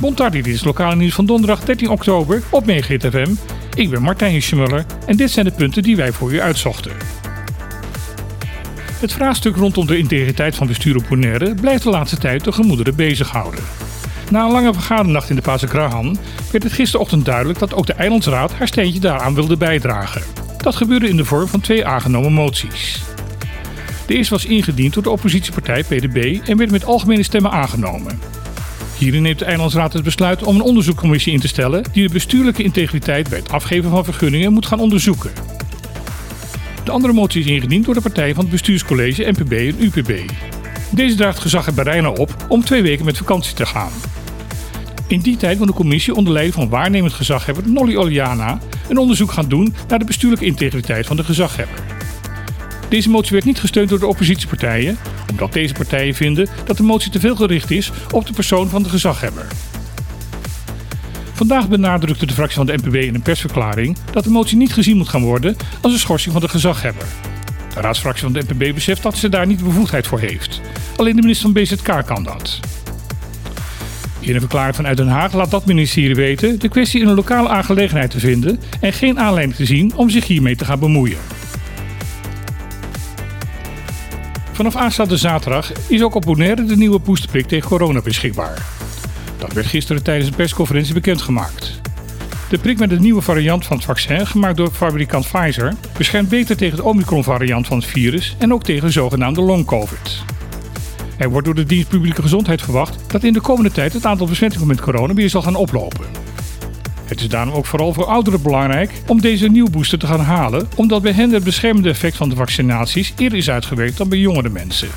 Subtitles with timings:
[0.00, 3.30] Bontardi, dit is lokale nieuws van donderdag 13 oktober op Megahit FM.
[3.74, 6.92] Ik ben Martijn Schmuller en dit zijn de punten die wij voor u uitzochten.
[9.00, 12.96] Het vraagstuk rondom de integriteit van bestuur op Bonaire blijft de laatste tijd de gemoederen
[12.96, 13.64] bezighouden.
[14.30, 16.18] Na een lange vergadernacht in de Pasakrahan
[16.50, 20.22] werd het gisterochtend duidelijk dat ook de Eilandsraad haar steentje daaraan wilde bijdragen.
[20.56, 23.02] Dat gebeurde in de vorm van twee aangenomen moties.
[24.06, 28.20] De eerste was ingediend door de oppositiepartij PDB en werd met algemene stemmen aangenomen.
[28.98, 32.62] Hierin neemt de Eilandsraad het besluit om een onderzoekcommissie in te stellen die de bestuurlijke
[32.62, 35.30] integriteit bij het afgeven van vergunningen moet gaan onderzoeken.
[36.84, 40.30] De andere motie is ingediend door de partijen van het bestuurscollege NPB en UPB.
[40.90, 43.92] Deze draagt gezaghebberij op om twee weken met vakantie te gaan.
[45.06, 49.32] In die tijd wil de commissie onder leiding van waarnemend gezaghebber Nolly Oliana een onderzoek
[49.32, 51.91] gaan doen naar de bestuurlijke integriteit van de gezaghebber.
[52.92, 54.98] Deze motie werd niet gesteund door de oppositiepartijen,
[55.30, 58.82] omdat deze partijen vinden dat de motie te veel gericht is op de persoon van
[58.82, 59.46] de gezaghebber.
[61.32, 64.96] Vandaag benadrukte de fractie van de NPB in een persverklaring dat de motie niet gezien
[64.96, 67.06] moet gaan worden als een schorsing van de gezaghebber.
[67.74, 70.60] De raadsfractie van de NPB beseft dat ze daar niet de bevoegdheid voor heeft.
[70.96, 72.60] Alleen de minister van BZK kan dat.
[74.20, 77.48] In een verklaring vanuit Den Haag laat dat ministerie weten de kwestie in een lokale
[77.48, 81.18] aangelegenheid te vinden en geen aanleiding te zien om zich hiermee te gaan bemoeien.
[84.62, 88.66] Vanaf aanstaande zaterdag is ook op Bonaire de nieuwe boosterprik tegen corona beschikbaar.
[89.38, 91.80] Dat werd gisteren tijdens een persconferentie bekendgemaakt.
[92.48, 96.56] De prik met de nieuwe variant van het vaccin, gemaakt door fabrikant Pfizer, beschermt beter
[96.56, 100.24] tegen de Omicron-variant van het virus en ook tegen de zogenaamde long-covid.
[101.16, 104.26] Er wordt door de dienst publieke gezondheid verwacht dat in de komende tijd het aantal
[104.26, 106.21] besmettingen met corona weer zal gaan oplopen.
[107.12, 110.68] Het is daarom ook vooral voor ouderen belangrijk om deze nieuwe booster te gaan halen,
[110.76, 114.48] omdat bij hen het beschermende effect van de vaccinaties eerder is uitgewerkt dan bij jongere
[114.48, 114.88] mensen.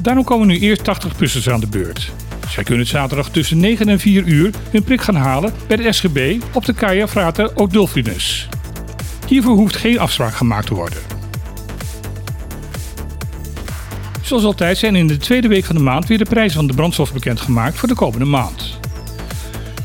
[0.00, 2.12] Daarom komen nu eerst 80-plussers aan de beurt.
[2.48, 6.42] Zij kunnen zaterdag tussen 9 en 4 uur hun prik gaan halen bij de SGB
[6.52, 8.48] op de Kaya Frater Odulfinus.
[9.26, 10.98] Hiervoor hoeft geen afspraak gemaakt te worden.
[14.22, 16.74] Zoals altijd zijn in de tweede week van de maand weer de prijzen van de
[16.74, 18.78] brandstof bekendgemaakt voor de komende maand.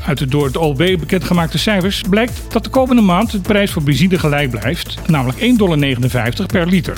[0.06, 3.82] Uit de door het OLB bekendgemaakte cijfers blijkt dat de komende maand de prijs voor
[3.82, 6.96] benzine gelijk blijft, namelijk 1,59 dollar per liter.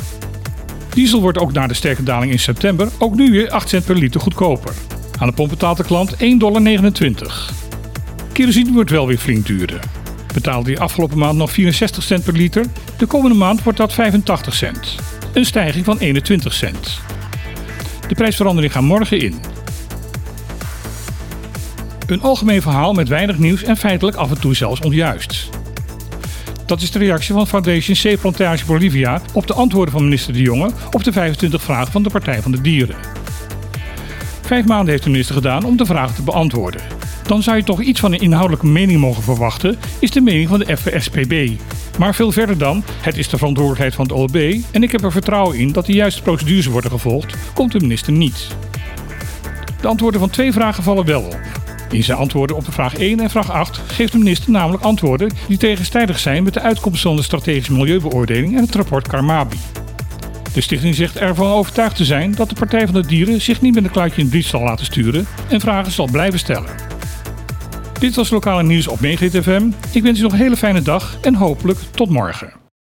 [0.88, 3.96] Diesel wordt ook na de sterke daling in september ook nu weer 8 cent per
[3.96, 4.72] liter goedkoper.
[5.18, 7.50] Aan de pomp betaalt de klant 1,29 dollar.
[8.32, 9.80] Kerosine wordt wel weer flink duurder.
[10.34, 12.64] Betaalde die afgelopen maand nog 64 cent per liter,
[12.98, 14.94] de komende maand wordt dat 85 cent.
[15.32, 17.00] Een stijging van 21 cent.
[18.08, 19.55] De prijsverandering gaat morgen in.
[22.06, 25.48] Een algemeen verhaal met weinig nieuws en feitelijk af en toe zelfs onjuist.
[26.66, 30.42] Dat is de reactie van Foundation C Plantage Bolivia op de antwoorden van minister De
[30.42, 32.96] Jonge op de 25 vragen van de Partij van de Dieren.
[34.42, 36.80] Vijf maanden heeft de minister gedaan om de vragen te beantwoorden.
[37.26, 40.58] Dan zou je toch iets van een inhoudelijke mening mogen verwachten, is de mening van
[40.58, 41.50] de FSPB.
[41.98, 45.12] Maar veel verder dan, het is de verantwoordelijkheid van het OLB en ik heb er
[45.12, 48.46] vertrouwen in dat de juiste procedures worden gevolgd, komt de minister niet.
[49.80, 51.65] De antwoorden van twee vragen vallen wel op.
[51.90, 55.30] In zijn antwoorden op de vraag 1 en vraag 8 geeft de minister namelijk antwoorden
[55.48, 59.56] die tegenstrijdig zijn met de uitkomst van de strategische milieubeoordeling en het rapport Karmabi.
[60.52, 63.74] De stichting zegt ervan overtuigd te zijn dat de Partij van de Dieren zich niet
[63.74, 66.70] met een kluitje in het brief zal laten sturen en vragen zal blijven stellen.
[67.98, 69.70] Dit was lokale nieuws op Megahit FM.
[69.92, 72.65] Ik wens u nog een hele fijne dag en hopelijk tot morgen.